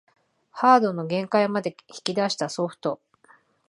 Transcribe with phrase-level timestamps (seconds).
[0.49, 2.99] ハードの限界まで引き出したソフト